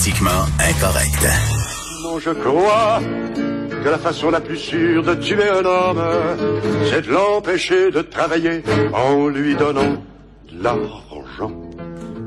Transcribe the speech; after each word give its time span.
Politiquement 0.00 0.46
incorrect. 0.60 1.28
Non, 2.02 2.18
je 2.18 2.30
crois 2.30 3.00
que 3.84 3.88
la 3.90 3.98
façon 3.98 4.30
la 4.30 4.40
plus 4.40 4.56
sûre 4.56 5.02
de 5.02 5.12
tuer 5.12 5.46
un 5.46 5.62
homme, 5.62 6.02
c'est 6.88 7.02
de 7.02 7.12
l'empêcher 7.12 7.90
de 7.90 8.00
travailler 8.00 8.62
en 8.94 9.28
lui 9.28 9.54
donnant 9.54 10.02
de 10.50 10.64
l'argent. 10.64 11.52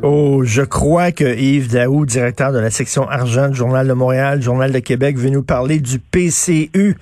Oh, 0.04 0.44
je 0.44 0.62
crois 0.62 1.12
que 1.12 1.36
Yves 1.36 1.72
Daou, 1.72 2.06
directeur 2.06 2.52
de 2.52 2.60
la 2.60 2.70
section 2.70 3.10
argent 3.10 3.50
du 3.50 3.56
Journal 3.56 3.88
de 3.88 3.94
Montréal, 3.94 4.40
Journal 4.40 4.72
de 4.72 4.80
Québec, 4.80 5.18
veut 5.18 5.32
nous 5.32 5.42
parler 5.42 5.80
du 5.80 5.98
PCU. 5.98 6.96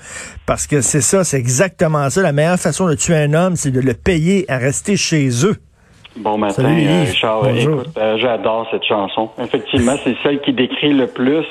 Parce 0.46 0.68
que 0.68 0.80
c'est 0.80 1.02
ça, 1.02 1.26
c'est 1.26 1.38
exactement 1.38 2.10
ça. 2.10 2.22
La 2.22 2.32
meilleure 2.32 2.58
façon 2.58 2.88
de 2.88 2.96
tuer 2.96 3.18
un 3.18 3.34
homme, 3.34 3.58
c'est 3.58 3.72
de 3.72 3.82
le 3.82 3.94
payer 3.94 4.50
à 4.50 4.58
rester 4.58 4.96
chez 4.96 5.46
eux. 5.46 5.58
Bon 6.18 6.38
matin, 6.38 6.64
Salut, 6.64 6.88
euh. 6.88 7.04
Richard. 7.06 7.44
Bonjour. 7.44 7.82
Écoute, 7.82 7.98
euh, 7.98 8.18
j'adore 8.18 8.68
cette 8.72 8.84
chanson. 8.84 9.30
Effectivement, 9.42 9.94
c'est 10.04 10.16
celle 10.24 10.42
qui 10.42 10.54
décrit 10.54 10.94
le 10.94 11.08
plus 11.08 11.46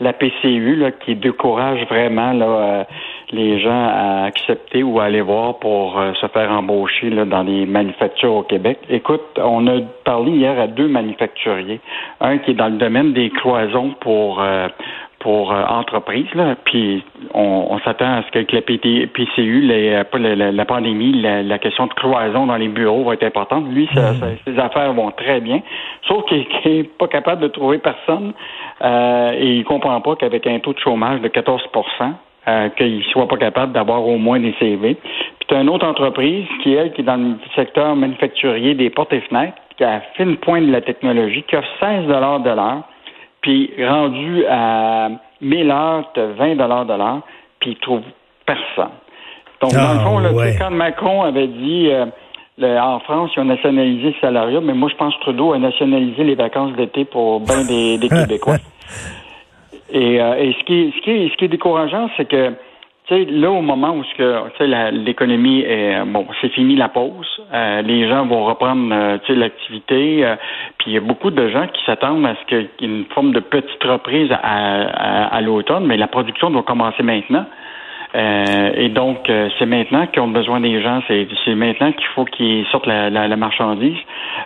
la 0.00 0.12
PCU, 0.12 0.74
là, 0.74 0.90
qui 0.90 1.14
décourage 1.14 1.86
vraiment 1.88 2.32
là, 2.32 2.46
euh, 2.46 2.84
les 3.30 3.60
gens 3.60 3.88
à 3.88 4.24
accepter 4.24 4.82
ou 4.82 4.98
à 4.98 5.04
aller 5.04 5.20
voir 5.20 5.58
pour 5.60 6.00
se 6.20 6.26
faire 6.26 6.50
embaucher 6.50 7.10
là, 7.10 7.24
dans 7.24 7.42
les 7.42 7.64
manufactures 7.64 8.34
au 8.34 8.42
Québec. 8.42 8.78
Écoute, 8.90 9.22
on 9.36 9.66
a 9.68 9.80
parlé 10.04 10.32
hier 10.32 10.58
à 10.58 10.66
deux 10.66 10.88
manufacturiers. 10.88 11.80
Un 12.20 12.38
qui 12.38 12.50
est 12.50 12.54
dans 12.54 12.68
le 12.68 12.76
domaine 12.76 13.12
des 13.12 13.30
cloisons 13.30 13.94
pour 14.00 14.42
euh, 14.42 14.68
pour 15.24 15.52
euh, 15.52 15.64
entreprises, 15.64 16.32
là, 16.34 16.54
puis 16.66 17.02
on, 17.32 17.66
on 17.70 17.78
s'attend 17.80 18.18
à 18.18 18.22
ce 18.24 18.30
qu'avec 18.30 18.52
la 18.52 18.60
PT 18.60 19.06
PCU, 19.12 19.62
les, 19.62 19.88
euh, 19.94 20.04
pas 20.04 20.18
la, 20.18 20.36
la- 20.36 20.52
la 20.52 20.64
pandémie, 20.66 21.12
la, 21.22 21.42
la 21.42 21.58
question 21.58 21.86
de 21.86 21.94
cloison 21.94 22.44
dans 22.46 22.56
les 22.58 22.68
bureaux 22.68 23.04
va 23.04 23.14
être 23.14 23.22
importante. 23.24 23.64
Lui, 23.72 23.88
ça- 23.94 24.12
ça- 24.20 24.26
ses 24.46 24.58
affaires 24.58 24.92
vont 24.92 25.10
très 25.12 25.40
bien, 25.40 25.60
sauf 26.06 26.26
qu'il 26.26 26.44
n'est 26.66 26.84
pas 26.84 27.08
capable 27.08 27.40
de 27.40 27.48
trouver 27.48 27.78
personne 27.78 28.34
euh, 28.82 29.32
et 29.38 29.56
il 29.56 29.64
comprend 29.64 29.98
pas 30.02 30.14
qu'avec 30.16 30.46
un 30.46 30.58
taux 30.58 30.74
de 30.74 30.78
chômage 30.78 31.22
de 31.22 31.28
14% 31.28 31.58
euh, 32.46 32.68
qu'il 32.76 33.02
soit 33.04 33.26
pas 33.26 33.38
capable 33.38 33.72
d'avoir 33.72 34.06
au 34.06 34.18
moins 34.18 34.38
des 34.38 34.54
CV. 34.60 34.94
Puis 34.94 35.48
tu 35.48 35.54
as 35.54 35.60
une 35.62 35.70
autre 35.70 35.86
entreprise 35.86 36.44
qui, 36.62 36.74
elle, 36.74 36.92
qui 36.92 37.00
est 37.00 37.04
dans 37.04 37.16
le 37.16 37.36
secteur 37.56 37.96
manufacturier 37.96 38.74
des 38.74 38.90
portes 38.90 39.14
et 39.14 39.20
fenêtres, 39.22 39.56
qui 39.78 39.84
a 39.84 40.00
fait 40.14 40.24
une 40.24 40.36
pointe 40.36 40.66
de 40.66 40.70
la 40.72 40.82
technologie, 40.82 41.42
qui 41.48 41.56
offre 41.56 41.66
16 41.80 42.06
de 42.06 42.12
l'heure, 42.12 42.82
puis 43.44 43.70
rendu 43.78 44.46
à 44.48 45.10
1000 45.42 45.70
heures, 45.70 46.10
tu 46.14 46.20
20 46.20 46.54
de 46.54 46.96
l'heure, 46.96 47.20
puis 47.60 47.72
il 47.72 47.76
trouve 47.76 48.00
personne. 48.46 48.94
Donc, 49.60 49.72
dans 49.74 49.80
le 49.92 49.98
Ah, 50.00 50.02
fond, 50.02 50.18
là, 50.18 50.32
ouais. 50.32 50.56
quand 50.58 50.70
Macron 50.70 51.22
avait 51.24 51.48
dit 51.48 51.88
euh, 51.90 52.06
le- 52.56 52.78
en 52.80 53.00
France, 53.00 53.32
ils 53.36 53.40
ont 53.40 53.44
nationalisé 53.44 54.08
le 54.08 54.14
salariat, 54.22 54.60
mais 54.62 54.72
moi, 54.72 54.88
je 54.90 54.96
pense 54.96 55.14
que 55.16 55.20
Trudeau 55.20 55.52
a 55.52 55.58
nationalisé 55.58 56.24
les 56.24 56.34
vacances 56.36 56.72
d'été 56.76 57.04
pour 57.04 57.40
bien 57.40 57.64
des, 57.66 57.98
des 57.98 58.08
Québécois. 58.20 58.56
Et, 59.92 60.20
euh, 60.22 60.36
et 60.36 60.54
ce, 60.58 60.64
qui 60.64 60.80
est, 60.80 60.92
ce, 60.96 61.00
qui 61.02 61.10
est, 61.10 61.28
ce 61.30 61.36
qui 61.36 61.44
est 61.44 61.48
décourageant, 61.48 62.08
c'est 62.16 62.24
que 62.26 62.54
sais, 63.08 63.24
là, 63.30 63.50
au 63.50 63.60
moment 63.60 63.96
où 63.96 64.04
tu 64.16 64.22
l'économie 64.92 65.60
est 65.60 66.04
bon, 66.06 66.26
c'est 66.40 66.48
fini 66.50 66.76
la 66.76 66.88
pause, 66.88 67.42
euh, 67.52 67.82
les 67.82 68.08
gens 68.08 68.26
vont 68.26 68.44
reprendre 68.44 68.88
euh, 68.92 69.18
tu 69.26 69.34
l'activité, 69.34 70.24
euh, 70.24 70.36
puis 70.78 70.92
il 70.92 70.94
y 70.94 70.96
a 70.96 71.00
beaucoup 71.00 71.30
de 71.30 71.48
gens 71.48 71.66
qui 71.66 71.84
s'attendent 71.84 72.26
à 72.26 72.34
ce 72.34 72.46
qu'il 72.46 72.58
y 72.58 72.84
ait 72.84 72.98
une 72.98 73.04
forme 73.14 73.32
de 73.32 73.40
petite 73.40 73.82
reprise 73.84 74.30
à, 74.32 74.38
à, 74.42 75.36
à 75.36 75.40
l'automne, 75.40 75.84
mais 75.86 75.96
la 75.96 76.06
production 76.06 76.50
doit 76.50 76.62
commencer 76.62 77.02
maintenant. 77.02 77.44
Euh, 78.14 78.70
et 78.76 78.88
donc, 78.90 79.28
euh, 79.28 79.48
c'est 79.58 79.66
maintenant 79.66 80.06
qu'ils 80.06 80.22
ont 80.22 80.28
besoin 80.28 80.60
des 80.60 80.80
gens, 80.80 81.02
c'est 81.08 81.26
c'est 81.44 81.56
maintenant 81.56 81.90
qu'il 81.90 82.06
faut 82.14 82.24
qu'ils 82.24 82.64
sortent 82.66 82.86
la, 82.86 83.10
la, 83.10 83.26
la 83.26 83.36
marchandise. 83.36 83.98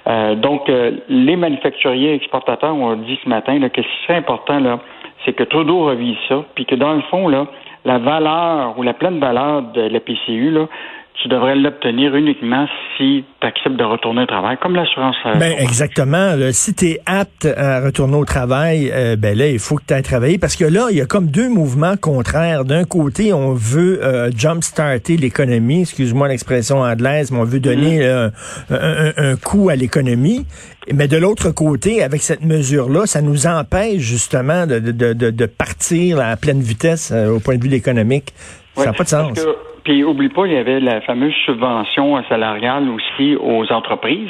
Euh, 0.07 0.35
donc, 0.37 0.71
euh, 0.71 0.93
les 1.11 1.37
manufacturiers 1.37 2.15
exportateurs 2.15 2.75
ont 2.75 2.97
dit 2.97 3.19
ce 3.23 3.29
matin 3.29 3.59
là, 3.59 3.69
que 3.69 3.83
ce 3.83 3.87
qui 3.87 4.07
serait 4.07 4.17
important, 4.17 4.59
là, 4.59 4.79
c'est 5.25 5.35
que 5.35 5.45
Trudeau 5.45 5.85
revise 5.85 6.17
ça, 6.29 6.45
puis 6.55 6.65
que 6.65 6.77
dans 6.77 6.95
le 6.95 7.03
fond, 7.03 7.29
là, 7.29 7.47
la 7.85 7.99
valeur 7.99 8.79
ou 8.79 8.83
la 8.83 8.95
pleine 8.95 9.19
valeur 9.19 9.63
de 9.63 9.83
la 9.83 10.01
PCU, 10.01 10.51
là, 10.51 10.67
tu 11.23 11.29
devrais 11.29 11.57
l'obtenir 11.57 12.15
uniquement 12.15 12.67
si 12.97 13.25
tu 13.41 13.47
acceptes 13.47 13.77
de 13.77 13.83
retourner 13.83 14.23
au 14.23 14.27
travail, 14.27 14.57
comme 14.63 14.77
l'assurance. 14.77 15.17
euh, 15.27 15.35
Ben, 15.35 15.53
exactement. 15.59 16.37
là. 16.37 16.53
si 16.53 16.75
tu 16.75 16.87
es 16.91 17.01
apte 17.07 17.45
à 17.57 17.81
retourner 17.81 18.15
au 18.17 18.25
travail, 18.25 18.91
euh, 18.93 19.17
ben 19.17 19.37
là, 19.37 19.49
il 19.49 19.59
faut 19.59 19.77
que 19.77 19.83
tu 19.87 19.95
ailles 19.95 20.03
travailler. 20.05 20.39
Parce 20.39 20.55
que 20.55 20.65
là, 20.65 20.87
il 20.91 20.97
y 20.97 21.01
a 21.01 21.07
comme 21.07 21.27
deux 21.27 21.49
mouvements 21.49 21.97
contraires. 21.97 22.65
D'un 22.65 22.85
côté, 22.85 23.33
on 23.33 23.53
veut 23.53 24.01
euh, 24.05 24.31
jump-starter 24.37 25.17
l'économie, 25.17 25.81
excuse-moi 25.81 26.29
l'expression 26.29 26.83
anglaise, 26.83 27.33
mais 27.33 27.39
on 27.39 27.45
veut 27.45 27.61
donner 27.61 28.01
euh, 28.05 28.29
un, 28.71 28.77
un- 28.77 29.33
un 29.33 29.37
coup 29.37 29.71
à 29.71 29.75
l'économie. 29.77 30.47
Mais 30.95 31.09
de 31.09 31.17
l'autre 31.17 31.51
côté, 31.51 32.03
avec 32.03 32.23
cette 32.23 32.45
mesure-là, 32.45 33.07
ça 33.07 33.23
nous 33.23 33.47
empêche 33.49 33.99
justement 34.01 34.67
de, 34.67 34.79
de, 34.79 34.93
de- 34.93 35.13
de, 35.15 35.31
de 35.31 35.47
partir 35.47 36.21
à 36.21 36.37
pleine 36.37 36.61
vitesse 36.61 37.13
au 37.13 37.41
point 37.41 37.57
de 37.57 37.63
vue 37.65 37.75
économique. 37.75 38.33
ça 38.77 38.85
n'a 38.85 38.91
Ouais, 38.93 38.97
pas 38.97 39.05
de 39.05 39.09
sens. 39.09 39.33
que- 39.33 39.57
puis 39.89 40.05
oublie 40.05 40.29
pas, 40.29 40.45
il 40.45 40.53
y 40.53 40.57
avait 40.59 40.81
la 40.81 41.01
fameuse 41.01 41.33
subvention 41.47 42.23
salariale 42.29 42.91
aussi 42.91 43.37
aux 43.41 43.73
entreprises, 43.73 44.29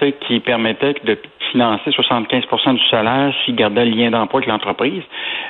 sais, 0.00 0.16
qui 0.26 0.40
permettait 0.40 0.96
de 1.04 1.16
financer 1.50 1.90
75% 1.90 2.74
du 2.74 2.88
salaire 2.88 3.32
s'ils 3.44 3.54
gardaient 3.54 3.84
le 3.84 3.90
lien 3.90 4.10
d'emploi 4.10 4.40
avec 4.40 4.48
l'entreprise. 4.48 5.02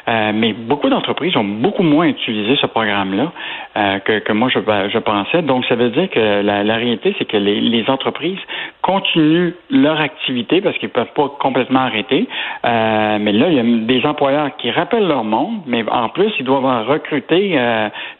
Euh, 0.09 0.33
mais 0.35 0.53
beaucoup 0.53 0.89
d'entreprises 0.89 1.37
ont 1.37 1.45
beaucoup 1.45 1.83
moins 1.83 2.07
utilisé 2.07 2.57
ce 2.61 2.67
programme-là 2.67 3.33
euh, 3.77 3.99
que, 3.99 4.33
moi 4.33 4.49
je, 4.49 4.61
je 4.61 4.99
pensais. 4.99 5.43
Donc 5.43 5.65
ça 5.67 5.75
veut 5.75 5.91
dire 5.91 6.09
que 6.11 6.43
la, 6.43 6.77
réalité, 6.77 7.15
c'est 7.19 7.25
que 7.25 7.37
les, 7.37 7.85
entreprises 7.89 8.39
continuent 8.83 9.53
leur 9.71 10.01
activité 10.01 10.61
parce 10.61 10.77
qu'ils 10.79 10.89
peuvent 10.89 11.13
pas 11.15 11.29
complètement 11.41 11.81
arrêter. 11.81 12.29
Euh, 12.65 13.19
mais 13.21 13.33
là, 13.33 13.49
il 13.49 13.55
y 13.55 13.61
a 13.61 13.63
des 13.63 14.05
employeurs 14.07 14.57
qui 14.57 14.71
rappellent 14.71 15.07
leur 15.07 15.25
monde, 15.25 15.61
mais 15.67 15.85
en 15.91 16.09
plus, 16.09 16.33
ils 16.39 16.45
doivent 16.45 16.65
en 16.65 16.85
recruter 16.85 17.59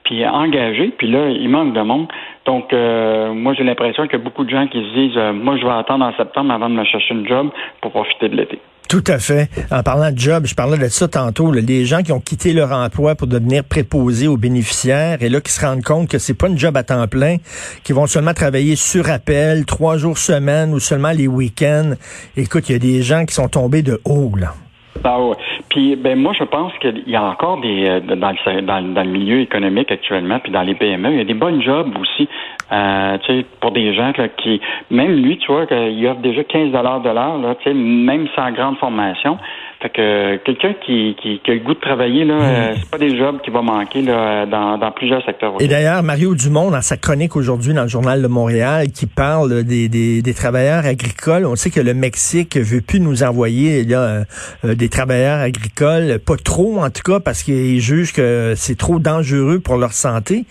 puis 0.05 0.27
engager. 0.27 0.93
Puis 0.97 1.09
là, 1.09 1.29
il 1.31 1.49
manque 1.49 1.73
de 1.73 1.81
monde. 1.81 2.07
Donc, 2.47 2.73
euh, 2.73 3.35
moi, 3.35 3.55
j'ai 3.55 3.65
l'impression 3.65 4.05
qu'il 4.05 4.19
y 4.19 4.23
a 4.23 4.25
beaucoup 4.25 4.45
de 4.45 4.51
gens 4.51 4.67
qui 4.69 4.79
se 4.79 4.95
disent, 4.95 5.17
euh, 5.17 5.33
moi, 5.33 5.57
je 5.57 5.65
vais 5.65 5.73
attendre 5.73 6.05
en 6.05 6.17
septembre 6.17 6.53
avant 6.53 6.71
de 6.71 6.75
me 6.75 6.85
chercher 6.85 7.15
une 7.15 7.27
job 7.27 7.49
pour 7.83 7.91
profiter 7.91 8.29
de 8.29 8.37
l'été. 8.37 8.61
Tout 8.89 9.03
à 9.09 9.19
fait. 9.19 9.49
En 9.73 9.83
parlant 9.83 10.13
de 10.13 10.19
job, 10.19 10.47
je 10.47 10.55
parlais 10.55 10.79
de 10.79 10.87
ça 10.87 11.09
tantôt, 11.09 11.51
là, 11.51 11.61
les 11.61 11.85
gens 11.85 12.03
qui 12.03 12.13
ont 12.13 12.21
quitté 12.21 12.53
leur 12.53 12.71
emploi 12.71 13.17
pour 13.17 13.27
devenir 13.27 13.65
préposés 13.65 14.29
aux 14.29 14.37
bénéficiaires 14.37 15.21
et 15.23 15.29
là 15.29 15.41
qui 15.41 15.51
se 15.51 15.65
rendent 15.67 15.83
compte 15.83 16.09
que 16.09 16.19
c'est 16.19 16.39
pas 16.39 16.47
une 16.47 16.57
job 16.57 16.77
à 16.77 16.85
temps 16.85 17.09
plein, 17.09 17.39
qui 17.83 17.93
vont 17.93 18.07
seulement 18.07 18.33
travailler 18.33 18.77
sur 18.77 19.11
appel, 19.11 19.67
trois 19.67 19.97
jours 19.97 20.19
semaine 20.19 20.73
ou 20.73 20.79
seulement 20.79 21.11
les 21.11 21.27
week-ends. 21.27 21.95
Écoute, 22.37 22.69
il 22.69 22.73
y 22.73 22.77
a 22.77 22.79
des 22.79 23.03
gens 23.03 23.25
qui 23.25 23.35
sont 23.35 23.49
tombés 23.49 23.83
de 23.83 24.01
haut, 24.05 24.31
là. 24.37 24.55
Ah 25.03 25.21
ouais. 25.21 25.37
Puis 25.77 25.95
ben 25.95 26.19
moi 26.19 26.33
je 26.33 26.43
pense 26.45 26.73
qu'il 26.79 27.03
y 27.07 27.17
a 27.17 27.23
encore 27.23 27.61
des 27.61 27.87
euh, 27.87 28.01
dans 28.01 28.31
le 28.31 28.63
dans, 28.63 29.03
le- 29.03 29.11
milieu 29.11 29.41
économique 29.41 29.93
actuellement 29.93 30.39
puis 30.39 30.51
dans 30.51 30.63
les 30.63 30.75
PME 30.75 31.11
il 31.11 31.19
y 31.19 31.21
a 31.21 31.25
des 31.25 31.35
bonnes 31.35 31.61
jobs 31.61 31.93
aussi. 32.01 32.27
Euh, 32.73 33.19
tu 33.19 33.27
sais 33.41 33.45
pour 33.61 33.73
des 33.73 33.93
gens 33.95 34.11
là, 34.17 34.29
qui 34.29 34.59
même 34.91 35.17
lui 35.23 35.37
tu 35.37 35.53
vois 35.53 35.67
qu'il 35.67 36.07
offre 36.09 36.21
déjà 36.21 36.45
15 36.45 36.73
dollars 36.73 37.03
de 37.03 37.11
l'heure 37.11 37.39
tu 37.59 37.65
sais 37.69 37.75
même 37.75 38.27
sans 38.35 38.53
grande 38.53 38.79
formation 38.79 39.37
fait 39.81 39.91
que 39.91 40.37
quelqu'un 40.45 40.75
qui, 40.85 41.17
qui, 41.21 41.41
qui 41.41 41.51
a 41.51 41.55
le 41.55 41.61
goût 41.61 41.75
de 41.75 41.81
travailler 41.81 42.25
là 42.25 42.35
euh, 42.35 42.75
c'est 42.79 42.91
pas 42.91 42.99
des 42.99 43.17
jobs 43.17 43.41
qui 43.43 43.51
va 43.51 43.61
manquer 43.63 44.03
là 44.03 44.47
dans, 44.47 44.79
dans 44.79 44.91
plusieurs 44.91 45.25
secteurs 45.25 45.55
Et 45.61 45.69
d'ailleurs, 45.69 46.03
Mario 46.03 46.35
Dumont, 46.35 46.71
dans 46.71 46.81
sa 46.81 46.97
chronique 46.97 47.37
aujourd'hui 47.37 47.75
dans 47.75 47.83
le 47.83 47.89
Journal 47.89 48.23
de 48.23 48.27
Montréal, 48.27 48.91
qui 48.93 49.07
parle 49.07 49.65
des, 49.65 49.89
des, 49.89 50.23
des 50.23 50.35
travailleurs 50.35 50.87
agricoles, 50.87 51.45
on 51.47 51.57
sait 51.57 51.71
que 51.71 51.81
le 51.81 51.95
Mexique 51.95 52.57
veut 52.57 52.81
plus 52.81 53.01
nous 53.01 53.23
envoyer 53.23 53.85
là, 53.85 54.25
euh, 54.65 54.75
des 54.75 54.89
travailleurs 54.89 55.41
agricoles, 55.41 56.19
pas 56.19 56.37
trop 56.37 56.81
en 56.81 56.91
tout 56.91 57.03
cas, 57.03 57.21
parce 57.21 57.43
qu'ils 57.43 57.81
jugent 57.81 58.13
que 58.13 58.55
c'est 58.57 58.79
trop 58.79 58.99
dangereux 58.99 59.61
pour 59.61 59.77
leur 59.77 59.93
santé. 59.93 60.47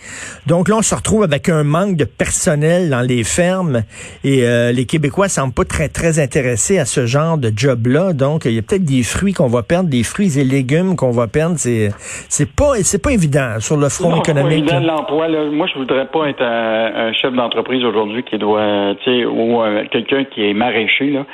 Donc 0.46 0.68
là, 0.68 0.76
on 0.76 0.82
se 0.82 0.94
retrouve 0.94 1.22
avec 1.24 1.48
un 1.48 1.64
manque 1.64 1.96
de 1.96 2.04
personnel 2.04 2.90
dans 2.90 3.02
les 3.02 3.24
fermes 3.24 3.82
et 4.24 4.44
euh, 4.44 4.72
les 4.72 4.86
Québécois 4.86 5.28
semblent 5.28 5.54
pas 5.54 5.64
très, 5.64 5.88
très 5.88 6.18
intéressés 6.18 6.78
à 6.78 6.84
ce 6.84 7.06
genre 7.06 7.38
de 7.38 7.52
job-là. 7.54 8.12
Donc, 8.12 8.44
il 8.44 8.52
y 8.52 8.58
a 8.58 8.62
peut-être 8.62 8.84
des 8.84 9.02
fruits 9.02 9.25
fruits 9.26 9.32
qu'on 9.32 9.48
va 9.48 9.62
perdre, 9.62 9.88
des 9.88 10.04
fruits 10.04 10.38
et 10.38 10.44
légumes 10.44 10.94
qu'on 10.94 11.10
va 11.10 11.26
perdre. 11.26 11.56
C'est 11.56 11.90
c'est 12.28 12.54
pas 12.54 12.74
c'est 12.82 13.02
pas 13.02 13.10
évident 13.10 13.58
sur 13.58 13.76
le 13.76 13.88
front 13.88 14.16
économique. 14.16 14.66
Pas 14.66 14.80
l'emploi. 14.80 15.28
Moi, 15.50 15.66
je 15.66 15.78
voudrais 15.78 16.06
pas 16.06 16.28
être 16.28 16.42
un, 16.42 17.12
chef 17.12 17.32
d'entreprise 17.32 17.84
aujourd'hui 17.84 18.22
qui 18.22 18.38
doit, 18.38 18.94
tu 19.02 19.10
sais, 19.10 19.24
ou 19.24 19.62
euh, 19.62 19.84
quelqu'un 19.90 20.24
qui 20.24 20.48
est 20.48 20.54
maraîcher 20.54 21.10
là, 21.10 21.24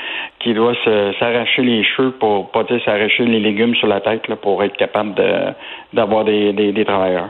qui 0.41 0.55
doit 0.55 0.75
s'arracher 1.19 1.63
les 1.63 1.85
cheveux 1.85 2.13
pour 2.13 2.51
pas 2.51 2.65
s'arracher 2.85 3.25
les 3.25 3.41
légumes 3.41 3.75
sur 3.75 3.89
la 3.89 4.01
tête 4.01 4.27
là, 4.29 4.37
pour 4.37 4.63
être 4.63 4.77
capable 4.77 5.15
d'avoir 5.93 6.25
des, 6.25 6.53
des, 6.53 6.73
des 6.73 6.85
travailleurs. 6.85 7.29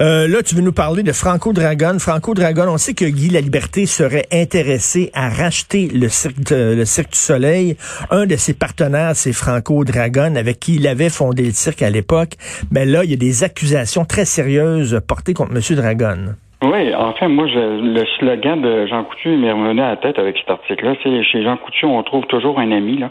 Euh, 0.00 0.28
là, 0.28 0.42
tu 0.42 0.54
veux 0.54 0.62
nous 0.62 0.72
parler 0.72 1.02
de 1.02 1.12
Franco 1.12 1.52
Dragon. 1.52 1.98
Franco 1.98 2.34
Dragon, 2.34 2.66
on 2.68 2.78
sait 2.78 2.94
que 2.94 3.04
Guy 3.04 3.30
La 3.30 3.40
Liberté 3.40 3.86
serait 3.86 4.26
intéressé 4.32 5.10
à 5.14 5.28
racheter 5.28 5.88
le 5.88 6.08
cirque, 6.08 6.50
le 6.50 6.84
cirque 6.84 7.12
du 7.12 7.18
Soleil. 7.18 7.76
Un 8.10 8.26
de 8.26 8.36
ses 8.36 8.54
partenaires, 8.54 9.12
c'est 9.14 9.32
Franco 9.32 9.84
Dragon, 9.84 10.34
avec 10.36 10.60
qui 10.60 10.76
il 10.76 10.86
avait 10.86 11.10
fondé 11.10 11.44
le 11.44 11.52
cirque 11.52 11.82
à 11.82 11.90
l'époque. 11.90 12.34
Mais 12.70 12.86
là, 12.86 13.04
il 13.04 13.10
y 13.10 13.14
a 13.14 13.16
des 13.16 13.44
accusations 13.44 14.04
très 14.04 14.24
sérieuses 14.24 15.00
portées 15.06 15.34
contre 15.34 15.52
M. 15.54 15.76
Dragon. 15.76 16.34
Oui, 16.62 16.94
enfin, 16.94 17.28
moi, 17.28 17.46
le 17.46 18.04
slogan 18.18 18.60
de 18.60 18.86
Jean 18.86 19.04
Coutu 19.04 19.30
m'est 19.30 19.50
revenu 19.50 19.80
à 19.80 19.90
la 19.90 19.96
tête 19.96 20.18
avec 20.18 20.36
cet 20.36 20.50
article-là. 20.50 20.92
C'est 21.02 21.22
chez 21.24 21.42
Jean 21.42 21.56
Coutu, 21.56 21.86
on 21.86 22.02
trouve 22.02 22.26
toujours 22.26 22.58
un 22.60 22.70
ami. 22.70 22.98
Là. 22.98 23.10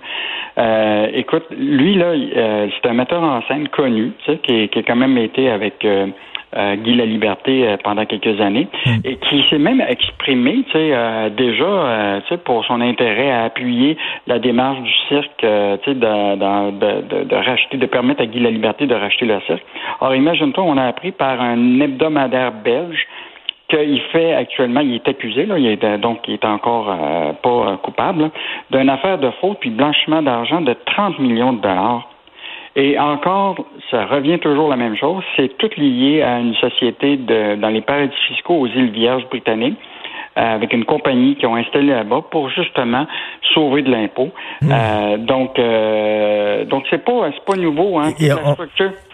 Euh, 0.59 1.07
écoute, 1.13 1.45
lui, 1.57 1.95
là, 1.95 2.11
euh, 2.11 2.67
c'est 2.69 2.89
un 2.89 2.93
metteur 2.93 3.23
en 3.23 3.41
scène 3.47 3.67
connu, 3.69 4.11
tu 4.19 4.31
sais, 4.31 4.37
qui, 4.37 4.69
qui 4.69 4.79
a 4.79 4.83
quand 4.83 4.95
même 4.95 5.17
été 5.17 5.49
avec 5.49 5.83
euh, 6.57 6.75
Guy 6.77 6.95
La 6.95 7.05
Liberté 7.05 7.67
euh, 7.67 7.77
pendant 7.83 8.05
quelques 8.05 8.41
années 8.41 8.67
hmm. 8.83 9.01
et 9.03 9.17
qui 9.17 9.43
s'est 9.49 9.59
même 9.59 9.81
exprimé, 9.81 10.63
tu 10.65 10.71
sais, 10.71 10.89
euh, 10.93 11.29
déjà, 11.29 12.21
tu 12.21 12.29
sais, 12.29 12.37
pour 12.37 12.65
son 12.65 12.81
intérêt 12.81 13.29
à 13.29 13.43
appuyer 13.43 13.97
la 14.25 14.39
démarche 14.39 14.81
du 14.81 14.93
cirque, 15.07 15.29
tu 15.37 15.45
sais, 15.45 15.93
de, 15.93 16.35
de, 16.35 17.23
de, 17.23 17.35
racheter, 17.35 17.77
de 17.77 17.85
permettre 17.85 18.23
à 18.23 18.25
Guy 18.25 18.39
La 18.39 18.49
Liberté 18.49 18.87
de 18.87 18.95
racheter 18.95 19.25
le 19.25 19.39
cirque. 19.41 19.63
Alors, 20.01 20.15
imagine-toi, 20.15 20.63
on 20.65 20.77
a 20.77 20.85
appris 20.85 21.11
par 21.11 21.39
un 21.39 21.79
hebdomadaire 21.81 22.51
belge 22.51 23.07
qu'il 23.69 24.01
fait 24.11 24.33
actuellement, 24.33 24.81
il 24.81 24.95
est 24.95 25.07
accusé, 25.07 25.45
là, 25.45 25.57
il 25.57 25.67
est, 25.67 25.97
donc 25.99 26.27
il 26.27 26.33
est 26.33 26.45
encore 26.45 26.87
pas 27.41 27.77
coupable, 27.83 28.31
d'une 28.71 28.89
affaire 28.89 29.17
de 29.17 29.29
faute 29.41 29.57
puis 29.59 29.69
blanchiment 29.69 30.21
d'argent 30.21 30.61
de 30.61 30.73
30 30.85 31.19
millions 31.19 31.53
de 31.53 31.61
dollars 31.61 32.09
et 32.75 32.99
encore, 32.99 33.57
ça 33.89 34.05
revient 34.05 34.39
toujours 34.39 34.69
la 34.69 34.75
même 34.75 34.95
chose. 34.95 35.23
C'est 35.35 35.57
tout 35.57 35.69
lié 35.77 36.21
à 36.21 36.39
une 36.39 36.55
société 36.55 37.17
de, 37.17 37.55
dans 37.55 37.69
les 37.69 37.81
paradis 37.81 38.15
fiscaux 38.27 38.55
aux 38.55 38.67
îles 38.67 38.91
Vierges 38.91 39.27
britanniques 39.29 39.77
euh, 39.77 39.98
avec 40.35 40.73
une 40.73 40.85
compagnie 40.85 41.35
qui 41.35 41.45
ont 41.45 41.55
installé 41.55 41.87
là-bas 41.87 42.21
pour 42.31 42.49
justement 42.49 43.05
sauver 43.53 43.81
de 43.81 43.91
l'impôt. 43.91 44.29
Hmm. 44.61 44.71
Euh, 44.71 45.17
donc, 45.17 45.59
euh, 45.59 46.65
donc 46.65 46.85
c'est 46.89 47.03
pas 47.03 47.29
c'est 47.33 47.45
pas 47.45 47.55
nouveau. 47.55 47.99
Hein, 47.99 48.11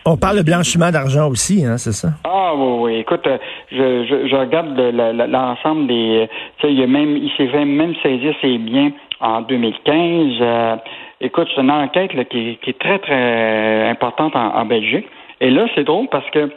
on, 0.05 0.17
parle 0.17 0.37
de 0.37 0.43
blanchiment 0.43 0.91
d'argent 0.91 1.29
aussi, 1.29 1.65
hein, 1.65 1.77
c'est 1.77 1.93
ça? 1.93 2.09
Ah 2.23 2.53
oui, 2.55 2.77
oui. 2.79 2.99
Écoute, 2.99 3.27
je, 3.71 4.05
je, 4.05 4.27
je 4.27 4.35
regarde 4.35 4.77
l'ensemble 4.77 5.87
des. 5.87 6.29
Tu 6.57 6.67
sais, 6.67 6.73
il 6.73 6.83
a 6.83 6.87
même, 6.87 7.17
il 7.17 7.31
s'est 7.37 7.65
même 7.65 7.95
saisir 8.03 8.33
ses 8.41 8.57
biens 8.57 8.91
en 9.19 9.41
2015. 9.41 10.79
Écoute, 11.21 11.47
c'est 11.55 11.61
une 11.61 11.71
enquête 11.71 12.11
qui, 12.29 12.59
est 12.67 12.79
très, 12.79 12.99
très 12.99 13.87
importante 13.89 14.35
en, 14.35 14.65
Belgique. 14.65 15.07
Et 15.39 15.49
là, 15.49 15.65
c'est 15.73 15.83
drôle 15.83 16.07
parce 16.09 16.29
que 16.31 16.51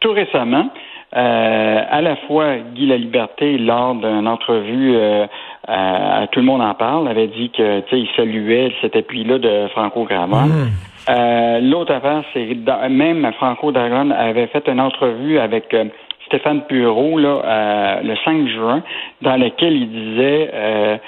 tout 0.00 0.12
récemment, 0.12 0.70
euh, 1.16 1.82
à 1.90 2.00
la 2.02 2.16
fois 2.16 2.56
Guy 2.74 2.86
La 2.86 2.96
Liberté, 2.96 3.58
lors 3.58 3.94
d'une 3.94 4.28
entrevue 4.28 4.94
euh, 4.94 5.26
à, 5.66 6.26
Tout 6.30 6.40
le 6.40 6.46
monde 6.46 6.60
en 6.60 6.74
parle, 6.74 7.08
avait 7.08 7.28
dit 7.28 7.50
que 7.50 7.82
il 7.92 8.08
saluait 8.16 8.72
cet 8.82 8.96
appui-là 8.96 9.38
de 9.38 9.68
Franco 9.68 10.04
Gramont. 10.04 10.46
Mmh. 10.46 10.70
Euh, 11.10 11.60
l'autre 11.60 11.94
affaire, 11.94 12.22
c'est 12.34 12.56
même 12.90 13.30
Franco 13.38 13.72
Dragon 13.72 14.10
avait 14.10 14.48
fait 14.48 14.68
une 14.68 14.80
entrevue 14.80 15.38
avec 15.38 15.74
Stéphane 16.26 16.62
Bureau 16.68 17.18
là, 17.18 18.00
le 18.02 18.14
5 18.24 18.46
juin, 18.48 18.82
dans 19.22 19.36
laquelle 19.36 19.74
il 19.74 19.90
disait 19.90 21.00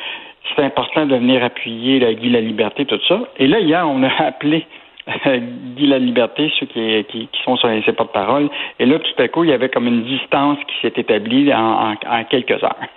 c'est 0.56 0.64
important 0.64 1.06
de 1.06 1.17
venir 1.17 1.44
appuyer 1.44 2.00
la 2.00 2.14
Guy 2.14 2.31
la 2.31 2.41
Liberté, 2.41 2.85
tout 2.85 2.99
ça. 3.08 3.20
Et 3.38 3.46
là, 3.46 3.61
hier, 3.61 3.87
on 3.87 4.03
a 4.03 4.08
appelé 4.26 4.58
euh, 4.58 4.67
Guy 5.76 5.86
la 5.86 5.98
Liberté, 5.98 6.50
ceux 6.58 6.66
qui, 6.66 7.04
qui, 7.10 7.28
sont 7.44 7.56
sur 7.56 7.68
ses 7.84 7.92
porte-parole. 7.92 8.48
Et 8.78 8.86
là, 8.86 8.98
tout 8.98 9.22
à 9.22 9.28
coup, 9.28 9.44
il 9.44 9.50
y 9.50 9.52
avait 9.52 9.68
comme 9.68 9.86
une 9.86 10.04
distance 10.04 10.58
qui 10.66 10.74
s'est 10.82 11.00
établie 11.00 11.52
en, 11.52 11.96
quelques 12.30 12.62
heures. 12.62 12.76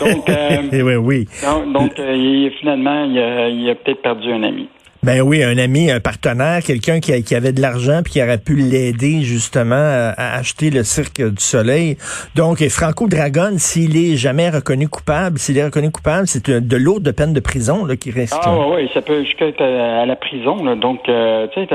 donc, 0.00 0.28
euh, 0.28 0.56
oui, 0.72 0.96
oui. 0.96 1.26
donc, 1.72 1.98
euh, 1.98 2.50
finalement, 2.58 3.04
il 3.04 3.70
a 3.70 3.74
peut-être 3.74 4.02
perdu 4.02 4.32
un 4.32 4.42
ami. 4.42 4.68
Ben 5.02 5.22
oui, 5.22 5.42
un 5.42 5.56
ami, 5.56 5.90
un 5.90 6.00
partenaire, 6.00 6.60
quelqu'un 6.62 7.00
qui, 7.00 7.22
qui, 7.22 7.34
avait 7.34 7.52
de 7.52 7.62
l'argent 7.62 8.02
puis 8.04 8.12
qui 8.12 8.22
aurait 8.22 8.38
pu 8.38 8.54
l'aider 8.54 9.22
justement 9.22 9.74
à, 9.74 10.38
acheter 10.38 10.70
le 10.70 10.82
Cirque 10.82 11.22
du 11.22 11.42
Soleil. 11.42 11.96
Donc, 12.36 12.58
Franco 12.68 13.08
Dragon, 13.08 13.56
s'il 13.56 13.96
est 13.96 14.16
jamais 14.16 14.50
reconnu 14.50 14.88
coupable, 14.88 15.38
s'il 15.38 15.56
est 15.56 15.64
reconnu 15.64 15.90
coupable, 15.90 16.26
c'est 16.26 16.50
de 16.50 16.76
lourdes 16.76 17.10
peines 17.16 17.32
de 17.32 17.40
prison 17.40 17.86
là, 17.86 17.96
qui 17.96 18.10
reste. 18.10 18.38
Ah 18.44 18.54
oui, 18.68 18.90
ça 18.92 19.00
peut 19.00 19.24
jusqu'à 19.24 19.46
à 19.58 20.06
la 20.06 20.16
prison. 20.16 20.62
Là. 20.64 20.74
Donc, 20.74 21.08
euh, 21.08 21.46
tu 21.54 21.66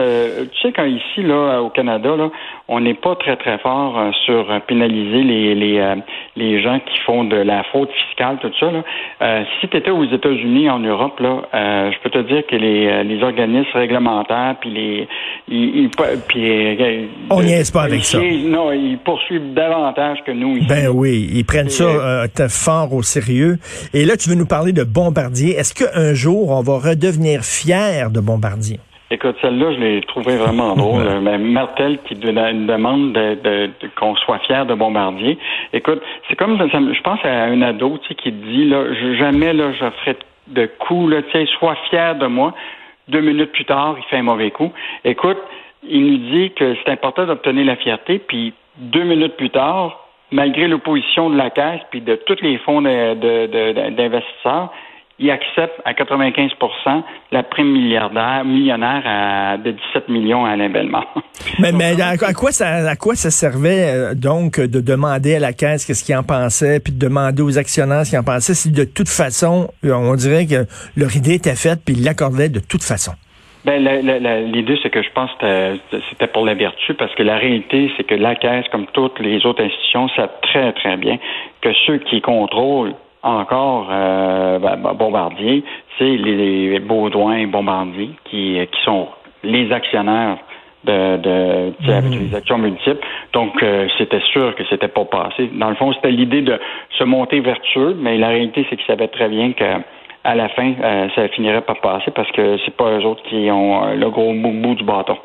sais, 0.62 0.72
quand 0.72 0.86
ici 0.86 1.22
là 1.24 1.62
au 1.62 1.70
Canada 1.70 2.16
là, 2.16 2.30
on 2.68 2.80
n'est 2.80 2.94
pas 2.94 3.16
très 3.16 3.38
très 3.38 3.58
fort 3.60 3.98
euh, 3.98 4.12
sur 4.26 4.46
pénaliser 4.68 5.24
les 5.24 5.56
les, 5.56 5.80
euh, 5.80 5.96
les 6.36 6.62
gens 6.62 6.80
qui 6.80 6.98
font 7.00 7.24
de 7.24 7.36
la 7.36 7.64
fraude 7.64 7.90
fiscale, 8.08 8.38
tout 8.42 8.52
ça. 8.60 8.72
Là. 8.72 9.44
si 9.60 9.68
tu 9.68 9.78
étais 9.78 9.92
aux 9.92 10.06
États-Unis, 10.06 10.70
en 10.70 10.80
Europe 10.80 11.20
là, 11.20 11.42
je 11.92 12.00
peux 12.04 12.10
te 12.10 12.20
dire 12.20 12.46
que 12.46 12.56
les 12.56 13.15
organismes 13.24 13.72
réglementaires, 13.74 14.56
puis 14.60 14.70
les, 14.72 15.08
ils, 15.48 15.90
puis, 16.28 16.76
euh, 16.82 17.06
on 17.30 17.44
n'y 17.44 17.54
est 17.54 17.74
pas 17.74 17.84
avec 17.84 18.04
ça. 18.04 18.20
Non, 18.20 18.72
ils 18.72 18.98
poursuivent 18.98 19.54
davantage 19.54 20.20
que 20.26 20.32
nous. 20.32 20.58
Ici. 20.58 20.68
Ben 20.68 20.90
oui, 20.90 21.30
ils 21.34 21.46
prennent 21.46 21.70
ça 21.70 21.84
euh, 21.84 22.28
fort 22.50 22.94
au 22.94 23.04
sérieux. 23.04 23.58
Et 23.94 24.06
là, 24.06 24.18
tu 24.18 24.30
veux 24.30 24.36
nous 24.36 24.48
parler 24.48 24.74
de 24.74 24.84
Bombardier. 24.84 25.56
Est-ce 25.56 25.74
qu'un 25.74 26.14
jour, 26.14 26.50
on 26.50 26.62
va 26.62 26.90
redevenir 26.90 27.42
fier 27.44 28.10
de 28.12 28.20
Bombardier? 28.20 28.80
Écoute, 29.12 29.36
celle-là, 29.40 29.72
je 29.74 29.80
l'ai 29.80 30.02
trouvée 30.02 30.36
vraiment 30.36 30.76
drôle. 30.76 31.04
Mais 31.22 31.38
Martel 31.38 32.00
qui 32.08 32.16
demande 32.16 33.14
de, 33.14 33.70
qu'on 34.00 34.16
soit 34.16 34.40
fier 34.40 34.66
de 34.66 34.74
Bombardier. 34.74 35.38
Écoute, 35.74 36.02
c'est 36.28 36.36
comme, 36.36 36.58
je 36.58 37.02
pense 37.02 37.20
à 37.24 37.44
un 37.44 37.62
ado, 37.62 38.00
tu 38.00 38.08
sais, 38.08 38.16
qui 38.16 38.32
dit, 38.32 38.66
là, 38.66 38.84
jamais, 39.20 39.54
là, 39.54 39.72
je 39.74 39.86
ferai 40.02 40.18
de 40.48 40.70
coups, 40.80 41.12
là, 41.12 41.22
tu 41.22 41.32
sais, 41.32 41.46
sois 41.60 41.76
fier 41.90 42.16
de 42.16 42.26
moi. 42.26 42.54
Deux 43.08 43.22
minutes 43.22 43.52
plus 43.52 43.66
tard, 43.66 43.96
il 43.98 44.04
fait 44.06 44.18
un 44.18 44.24
mauvais 44.24 44.52
coup. 44.52 44.72
Écoute, 45.04 45.38
il 45.84 46.06
nous 46.06 46.18
dit 46.18 46.52
que 46.52 46.76
c'est 46.76 46.92
important 46.92 47.26
d'obtenir 47.26 47.66
la 47.66 47.76
fierté, 47.76 48.20
puis 48.20 48.54
deux 48.78 49.04
minutes 49.04 49.36
plus 49.38 49.52
tard, 49.52 50.08
malgré 50.32 50.68
l'opposition 50.68 51.30
de 51.30 51.38
la 51.38 51.50
Caisse 51.50 51.82
puis 51.92 52.02
de 52.02 52.16
tous 52.16 52.42
les 52.42 52.58
fonds 52.60 52.82
d'investisseurs, 52.82 54.72
il 55.18 55.32
accepte 55.32 55.82
à 55.86 55.94
95 55.94 56.52
la 57.32 57.44
prime 57.44 57.72
milliardaire, 57.72 58.44
millionnaire 58.44 59.58
de 59.60 59.72
17 59.72 60.10
millions 60.10 60.46
à 60.46 60.52
Alain 60.52 60.70
Bellemare. 60.70 61.08
Mais, 61.60 61.72
mais 61.72 62.02
à, 62.02 62.18
quoi 62.34 62.52
ça, 62.52 62.90
à 62.90 62.96
quoi 62.96 63.16
ça 63.16 63.30
servait 63.30 63.86
euh, 63.86 64.14
donc 64.16 64.60
de 64.60 64.82
demander 64.82 65.36
à 65.36 65.40
la 65.40 65.54
Caisse 65.54 65.86
qu'est-ce 65.86 66.04
qu'il 66.04 66.16
en 66.16 66.24
pensait, 66.24 66.80
puis 66.80 66.92
de 66.92 67.00
demander 67.00 67.44
aux 67.44 67.58
actionnaires 67.58 68.06
ce 68.06 68.10
qu'ils 68.10 68.20
en 68.20 68.24
pensaient, 68.24 68.56
si 68.56 68.72
de 68.72 68.84
toute 68.84 69.08
façon, 69.08 69.70
euh, 69.86 69.94
on 69.94 70.16
dirait 70.16 70.48
que 70.48 70.66
leur 70.98 71.16
idée 71.16 71.36
était 71.36 71.56
faite, 71.56 71.80
puis 71.86 71.96
ils 71.96 72.04
l'accordaient 72.04 72.50
de 72.50 72.60
toute 72.60 72.84
façon? 72.84 73.12
Ben, 73.64 73.80
l'idée, 74.52 74.78
c'est 74.82 74.90
que 74.90 75.02
je 75.02 75.10
pense 75.14 75.32
que 75.40 75.78
c'était 76.10 76.28
pour 76.28 76.46
la 76.46 76.56
vertu, 76.56 76.94
parce 76.94 77.14
que 77.16 77.24
la 77.24 77.38
réalité, 77.38 77.92
c'est 77.96 78.04
que 78.04 78.16
la 78.16 78.36
Caisse, 78.36 78.66
comme 78.72 78.88
toutes 78.88 79.20
les 79.20 79.46
autres 79.46 79.64
institutions, 79.64 80.08
savent 80.10 80.40
très, 80.42 80.74
très 80.74 80.98
bien 80.98 81.18
que 81.62 81.70
ceux 81.86 81.98
qui 81.98 82.22
contrôlent 82.22 82.96
encore 83.26 83.88
euh, 83.92 84.60
ben, 84.60 84.78
ben, 84.78 84.94
Bombardier, 84.94 85.64
c'est 85.98 86.16
les, 86.18 86.80
Baudouin 86.80 87.38
et 87.38 87.46
Bombardier 87.46 88.12
qui, 88.26 88.60
qui 88.72 88.82
sont 88.84 89.08
les 89.44 89.72
actionnaires 89.72 90.38
de, 90.84 91.18
de 91.18 91.92
avec 91.92 92.12
mhm. 92.12 92.28
les 92.30 92.36
actions 92.36 92.58
multiples. 92.60 93.06
Donc, 93.34 93.62
euh, 93.64 93.88
c'était 93.98 94.22
sûr 94.32 94.56
que 94.56 94.64
c'était 94.70 94.88
pas 94.88 95.06
passé. 95.06 95.50
Dans 95.54 95.70
le 95.70 95.76
fond, 95.76 95.92
c'était 95.94 96.12
l'idée 96.12 96.42
de 96.42 96.60
se 96.98 97.04
monter 97.04 97.40
vertueux, 97.40 97.96
mais 98.00 98.18
la 98.18 98.30
réalité, 98.30 98.66
c'est 98.70 98.76
qu'ils 98.76 98.86
savaient 98.86 99.08
très 99.08 99.28
bien 99.28 99.54
que 99.54 99.66
à 100.24 100.36
la 100.36 100.50
fin, 100.50 100.74
euh, 100.82 101.08
ça 101.16 101.28
finirait 101.30 101.62
par 101.62 101.80
passer 101.82 102.12
parce 102.12 102.32
que 102.32 102.58
c'est 102.66 102.76
pas 102.76 102.98
eux 103.00 103.06
autres 103.06 103.24
qui 103.24 103.50
ont 103.52 103.94
le 103.96 104.10
gros 104.10 104.34
bout, 104.34 104.54
bout 104.54 104.76
du 104.76 104.84
bâton. 104.84 105.18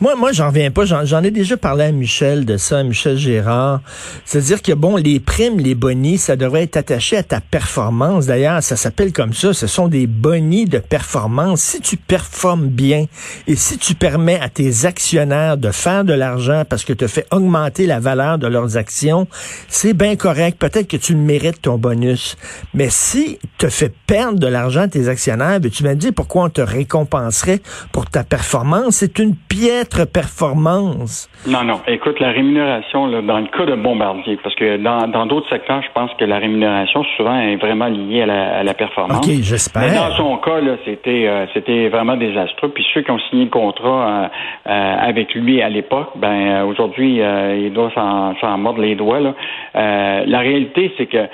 Moi, 0.00 0.14
moi, 0.16 0.32
j'en 0.32 0.48
reviens 0.48 0.70
pas. 0.70 0.84
J'en 0.84 1.22
ai 1.22 1.30
déjà 1.30 1.56
parlé 1.56 1.84
à 1.84 1.92
Michel 1.92 2.44
de 2.44 2.56
ça, 2.56 2.82
Michel 2.82 3.16
Gérard. 3.16 3.80
C'est-à-dire 4.24 4.62
que, 4.62 4.72
bon, 4.72 4.96
les 4.96 5.20
primes, 5.20 5.58
les 5.58 5.74
bonis, 5.74 6.18
ça 6.18 6.36
devrait 6.36 6.62
être 6.62 6.76
attaché 6.76 7.16
à 7.16 7.22
ta 7.22 7.40
performance. 7.40 8.26
D'ailleurs, 8.26 8.62
ça 8.62 8.76
s'appelle 8.76 9.12
comme 9.12 9.34
ça. 9.34 9.52
Ce 9.52 9.66
sont 9.66 9.88
des 9.88 10.06
bonis 10.06 10.64
de 10.64 10.78
performance. 10.78 11.60
Si 11.60 11.80
tu 11.80 11.96
performes 11.96 12.68
bien 12.68 13.06
et 13.46 13.56
si 13.56 13.78
tu 13.78 13.94
permets 13.94 14.40
à 14.40 14.48
tes 14.48 14.86
actionnaires 14.86 15.56
de 15.56 15.70
faire 15.70 16.04
de 16.04 16.12
l'argent 16.12 16.64
parce 16.68 16.84
que 16.84 16.92
tu 16.92 17.06
fais 17.08 17.26
augmenter 17.30 17.86
la 17.86 18.00
valeur 18.00 18.38
de 18.38 18.46
leurs 18.46 18.76
actions, 18.76 19.26
c'est 19.68 19.94
bien 19.94 20.16
correct. 20.16 20.58
Peut-être 20.58 20.88
que 20.88 20.96
tu 20.96 21.14
mérites, 21.14 21.62
ton 21.62 21.78
bonus. 21.78 22.36
Mais 22.74 22.88
si 22.90 23.38
te 23.58 23.68
fais 23.68 23.92
perdre 24.06 24.38
de 24.38 24.46
l'argent 24.46 24.82
à 24.82 24.88
tes 24.88 25.08
actionnaires, 25.08 25.60
tu 25.72 25.84
m'as 25.84 25.94
dit 25.94 26.12
pourquoi 26.12 26.44
on 26.44 26.50
te 26.50 26.60
récompenserait 26.60 27.60
pour 27.92 28.06
ta 28.06 28.24
performance? 28.24 28.96
C'est 28.96 29.18
une 29.18 29.36
piètre 29.50 30.10
performance. 30.10 31.28
Non, 31.46 31.64
non. 31.64 31.80
Écoute, 31.88 32.20
la 32.20 32.30
rémunération, 32.30 33.06
là, 33.06 33.20
dans 33.20 33.40
le 33.40 33.48
cas 33.48 33.66
de 33.66 33.74
Bombardier, 33.74 34.38
parce 34.42 34.54
que 34.54 34.76
dans 34.76 35.26
d'autres 35.26 35.48
secteurs, 35.50 35.82
je 35.82 35.92
pense 35.92 36.10
que 36.18 36.24
la 36.24 36.38
rémunération, 36.38 37.04
souvent, 37.16 37.38
est 37.38 37.56
vraiment 37.56 37.86
liée 37.86 38.22
à 38.22 38.26
la, 38.26 38.58
à 38.58 38.62
la 38.62 38.74
performance. 38.74 39.26
OK, 39.26 39.34
j'espère. 39.42 39.82
Mais 39.82 39.94
dans 39.94 40.14
son 40.16 40.36
cas, 40.38 40.60
là, 40.60 40.76
c'était, 40.84 41.26
euh, 41.26 41.46
c'était 41.52 41.88
vraiment 41.88 42.16
désastreux. 42.16 42.68
Puis 42.70 42.86
ceux 42.94 43.02
qui 43.02 43.10
ont 43.10 43.18
signé 43.30 43.44
le 43.44 43.50
contrat 43.50 43.88
euh, 44.08 44.28
euh, 44.68 44.96
avec 45.00 45.34
lui 45.34 45.60
à 45.60 45.68
l'époque, 45.68 46.10
ben 46.16 46.62
aujourd'hui, 46.64 47.16
il 47.18 47.72
doit 47.72 47.90
s'en, 47.94 48.58
mordre 48.58 48.80
les 48.80 48.94
doigts. 48.94 49.20
Là. 49.20 49.34
la 49.74 50.38
réalité, 50.38 50.92
c'est 50.96 51.06
que 51.06 51.26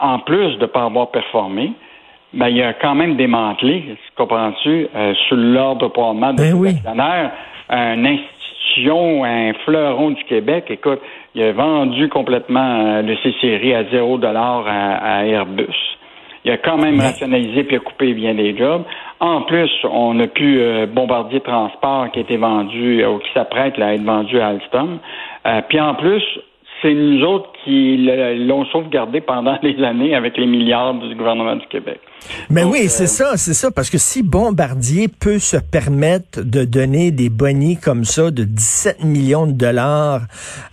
en 0.00 0.18
plus 0.18 0.56
de 0.56 0.62
ne 0.62 0.66
pas 0.66 0.82
avoir 0.84 1.10
performé, 1.10 1.72
ben, 2.34 2.48
il 2.48 2.62
a 2.62 2.72
quand 2.74 2.94
même 2.94 3.16
démantelé, 3.16 3.96
comprends-tu, 4.16 4.88
sur 5.28 5.36
l'ordre 5.36 5.88
probablement 5.88 6.32
de 6.32 6.38
ben 6.38 6.54
oui 6.54 6.76
une 7.72 8.06
institution, 8.06 9.24
un 9.24 9.52
fleuron 9.64 10.10
du 10.10 10.24
Québec, 10.24 10.66
écoute, 10.68 11.00
il 11.34 11.42
a 11.42 11.52
vendu 11.52 12.08
complètement 12.08 12.80
euh, 12.80 13.02
le 13.02 13.16
C-Série 13.16 13.74
à 13.74 13.84
zéro 13.90 14.18
dollar 14.18 14.64
à, 14.66 15.24
Airbus. 15.24 15.74
Il 16.44 16.50
a 16.50 16.56
quand 16.56 16.76
même 16.76 17.00
rationalisé 17.00 17.62
puis 17.64 17.76
a 17.76 17.78
coupé 17.78 18.14
bien 18.14 18.34
des 18.34 18.56
jobs. 18.56 18.82
En 19.20 19.42
plus, 19.42 19.70
on 19.84 20.18
a 20.18 20.26
pu 20.26 20.60
euh, 20.60 20.86
Bombardier 20.86 21.40
Transport 21.40 22.10
qui 22.10 22.18
a 22.18 22.22
été 22.22 22.36
vendu, 22.36 23.04
ou 23.06 23.18
qui 23.18 23.32
s'apprête 23.32 23.78
à 23.78 23.94
être 23.94 24.02
vendu 24.02 24.40
à 24.40 24.48
Alstom. 24.48 24.98
Euh, 25.46 25.60
puis 25.68 25.80
en 25.80 25.94
plus, 25.94 26.22
c'est 26.82 26.94
nous 26.94 27.22
autres 27.22 27.48
qui 27.64 27.96
l'ont 27.96 28.66
sauvegardé 28.66 29.20
pendant 29.20 29.56
les 29.62 29.82
années 29.84 30.14
avec 30.14 30.36
les 30.36 30.46
milliards 30.46 30.94
du 30.94 31.14
gouvernement 31.14 31.56
du 31.56 31.66
Québec. 31.68 32.00
Mais 32.50 32.64
oui, 32.64 32.88
c'est 32.88 33.04
euh, 33.04 33.06
ça, 33.06 33.36
c'est 33.36 33.54
ça, 33.54 33.70
parce 33.70 33.90
que 33.90 33.98
si 33.98 34.22
Bombardier 34.22 35.08
peut 35.08 35.38
se 35.38 35.56
permettre 35.56 36.42
de 36.42 36.64
donner 36.64 37.10
des 37.10 37.30
bonnies 37.30 37.76
comme 37.76 38.04
ça 38.04 38.30
de 38.30 38.44
17 38.44 39.04
millions 39.04 39.46
de 39.46 39.52
dollars 39.52 40.22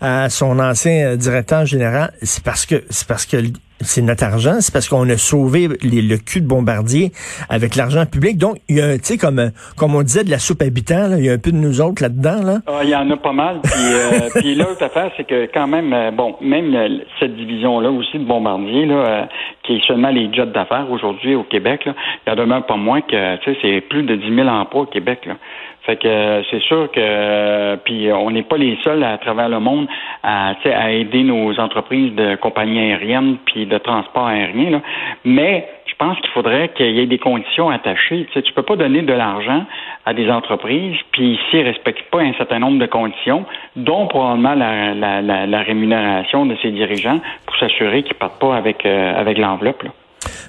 à 0.02 0.30
son 0.30 0.60
ancien 0.60 1.16
directeur 1.16 1.66
général, 1.66 2.12
c'est 2.22 2.44
parce 2.44 2.66
que 2.66 2.84
c'est 2.90 3.08
parce 3.08 3.26
que 3.26 3.38
c'est 3.82 4.02
notre 4.02 4.24
argent, 4.24 4.58
c'est 4.60 4.74
parce 4.74 4.90
qu'on 4.90 5.10
a 5.10 5.18
sauvé 5.18 5.68
le 5.82 6.18
cul 6.18 6.42
de 6.42 6.48
Bombardier 6.48 7.12
avec 7.50 7.76
l'argent 7.76 8.06
public. 8.06 8.38
Donc, 8.38 8.58
il 8.68 8.78
y 8.78 8.82
a, 8.82 8.98
tu 8.98 9.06
sais, 9.06 9.18
comme, 9.18 9.52
comme 9.78 9.96
on 9.96 10.02
disait 10.02 10.24
de 10.24 10.30
la 10.30 10.40
soupe 10.40 10.62
habitant, 10.62 11.16
il 11.18 11.26
y 11.26 11.30
a 11.30 11.34
un 11.34 11.38
peu 11.38 11.52
de 11.52 11.58
nous 11.58 11.82
autres 11.82 12.02
là-dedans. 12.02 12.44
Là. 12.44 12.58
Ah, 12.68 12.82
il 12.84 12.90
y 12.90 12.96
en 12.96 13.10
a 13.10 13.18
pas 13.18 13.32
mal. 13.32 13.60
Puis, 13.64 13.72
euh, 13.74 14.30
puis 14.36 14.56
l'autre 14.56 14.84
affaire, 14.84 15.12
c'est 15.18 15.26
que 15.26 15.50
quand 15.54 15.68
même, 15.68 15.94
euh, 15.94 16.12
bon, 16.12 16.36
même 16.42 16.76
cette 17.20 17.36
division-là 17.36 17.92
aussi 17.92 18.20
de 18.20 18.26
Bombardier, 18.26 18.86
là, 18.86 18.96
euh, 18.96 19.26
qui 19.64 19.78
est 19.78 19.86
seulement 19.86 20.10
les 20.10 20.32
jets 20.34 20.48
d'affaires 20.48 20.90
aujourd'hui 20.92 21.36
au 21.36 21.44
Québec, 21.44 21.86
là, 21.86 21.94
il 22.26 22.30
y 22.30 22.34
en 22.34 22.36
demeure 22.36 22.66
pas 22.66 22.76
moins 22.76 23.02
que, 23.02 23.38
tu 23.38 23.54
sais, 23.54 23.60
c'est 23.62 23.82
plus 23.82 24.04
de 24.04 24.16
10 24.16 24.36
000 24.36 24.48
emplois 24.48 24.82
au 24.82 24.86
Québec. 24.86 25.26
Là. 25.26 25.36
Fait 25.84 25.96
que 25.98 26.08
euh, 26.08 26.44
c'est 26.52 26.62
sûr 26.62 26.92
que 26.92 27.00
euh, 27.00 27.78
puis 27.84 28.12
on 28.12 28.32
n'est 28.32 28.44
pas 28.44 28.58
les 28.58 28.78
seuls 28.84 29.04
à, 29.04 29.18
travers 29.18 29.50
le 29.50 29.60
monde 29.60 29.88
à, 30.24 30.54
à 30.66 30.92
aider 30.92 31.24
nos 31.24 31.60
entreprises 31.60 32.14
de 32.16 32.36
compagnies 32.36 32.80
aériennes 32.80 33.38
puis 33.46 33.66
de 33.66 33.78
transport 33.78 34.28
aérien. 34.28 34.70
Là. 34.70 34.82
Mais 35.26 35.68
je 35.86 35.96
pense 36.06 36.18
qu'il 36.20 36.30
faudrait 36.30 36.70
qu'il 36.70 36.92
y 36.92 37.00
ait 37.02 37.08
des 37.08 37.18
conditions 37.18 37.70
attachées. 37.70 38.28
Tu 38.32 38.42
tu 38.42 38.54
peux 38.54 38.64
pas 38.64 38.78
donner 38.78 39.02
de 39.02 39.14
l'argent 39.14 39.66
à 40.06 40.14
des 40.14 40.30
entreprises, 40.32 40.96
puis 41.12 41.38
s'ils 41.50 41.60
ne 41.60 41.66
respectent 41.66 42.10
pas 42.10 42.22
un 42.22 42.34
certain 42.34 42.60
nombre 42.60 42.80
de 42.80 42.86
conditions, 42.86 43.46
dont 43.76 44.08
probablement 44.08 44.56
la, 44.56 44.94
la, 44.94 45.46
la, 45.46 45.62
rémunération 45.62 46.46
de 46.46 46.56
ces 46.62 46.72
dirigeants, 46.72 47.20
pour 47.46 47.56
s'assurer 47.58 48.04
qu'ils 48.04 48.16
partent 48.16 48.40
pas 48.40 48.56
avec, 48.56 48.86
euh, 48.86 49.20
avec 49.20 49.38
l'enveloppe. 49.38 49.84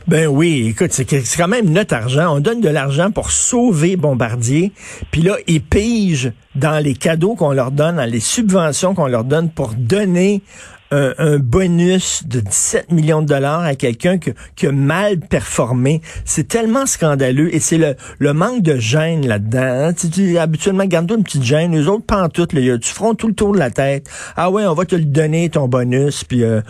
Ben 0.08 0.26
oui, 0.26 0.68
écoute, 0.68 0.92
c'est 0.92 1.04
quand 1.04 1.48
même 1.48 1.70
notre 1.70 1.94
argent. 1.94 2.36
On 2.36 2.40
donne 2.40 2.60
de 2.60 2.68
l'argent 2.68 3.10
pour 3.10 3.30
sauver 3.30 3.96
Bombardier. 3.96 4.72
Puis 5.10 5.22
là, 5.22 5.36
ils 5.46 5.62
pigent 5.62 6.32
dans 6.54 6.82
les 6.82 6.94
cadeaux 6.94 7.34
qu'on 7.34 7.52
leur 7.52 7.70
donne, 7.70 7.96
dans 7.96 8.10
les 8.10 8.20
subventions 8.20 8.94
qu'on 8.94 9.06
leur 9.06 9.24
donne 9.24 9.50
pour 9.50 9.74
donner 9.74 10.42
un, 10.90 11.38
bonus 11.38 12.26
de 12.26 12.40
17 12.40 12.92
millions 12.92 13.22
de 13.22 13.26
dollars 13.26 13.62
à 13.62 13.74
quelqu'un 13.74 14.18
qui, 14.18 14.66
a 14.66 14.72
mal 14.72 15.18
performé. 15.20 16.00
C'est 16.24 16.48
tellement 16.48 16.86
scandaleux 16.86 17.54
et 17.54 17.60
c'est 17.60 17.78
le, 17.78 17.94
le 18.18 18.32
manque 18.32 18.62
de 18.62 18.76
gêne 18.76 19.26
là-dedans. 19.26 19.60
Hein. 19.62 19.92
Tu, 19.92 20.10
tu, 20.10 20.38
habituellement, 20.38 20.84
garde-toi 20.84 21.16
une 21.16 21.24
petite 21.24 21.42
gêne. 21.42 21.72
Les 21.72 21.88
autres, 21.88 22.04
pantoute, 22.04 22.52
là, 22.52 22.78
tu 22.78 22.90
feront 22.90 23.14
tout 23.14 23.28
le 23.28 23.34
tour 23.34 23.52
de 23.52 23.58
la 23.58 23.70
tête. 23.70 24.08
Ah 24.36 24.50
ouais, 24.50 24.66
on 24.66 24.74
va 24.74 24.84
te 24.84 24.96
le 24.96 25.04
donner, 25.04 25.48
ton 25.48 25.68
bonus. 25.68 26.24
Puis 26.24 26.42
euh, 26.44 26.60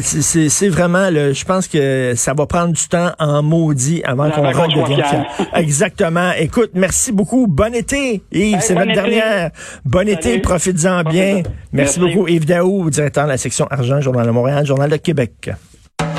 c'est 0.00 0.68
vraiment, 0.68 1.10
le, 1.10 1.32
je 1.32 1.44
pense 1.44 1.68
que 1.68 2.14
ça 2.16 2.34
va 2.34 2.46
prendre 2.46 2.72
du 2.72 2.88
temps 2.88 3.12
en 3.18 3.42
maudit 3.42 4.02
avant 4.04 4.30
qu'on 4.30 4.42
redevienne 4.42 5.24
Exactement. 5.54 6.32
Écoute, 6.38 6.70
merci 6.74 7.12
beaucoup. 7.12 7.46
Bon 7.46 7.74
été, 7.74 8.22
Yves. 8.32 8.60
c'est 8.60 8.74
notre 8.74 8.92
dernière. 8.92 9.50
Bon 9.84 10.08
été, 10.08 10.38
profites-en 10.38 11.02
bien. 11.04 11.42
Merci, 11.72 12.00
beaucoup. 12.00 12.26
Yves 12.26 12.46
Daou, 12.46 12.90
directeur 12.90 13.24
de 13.24 13.30
la 13.30 13.38
Argent, 13.70 14.00
Journal 14.00 14.26
de 14.26 14.30
Montréal, 14.30 14.66
Journal 14.66 14.90
de 14.90 14.96
Québec. 14.96 15.50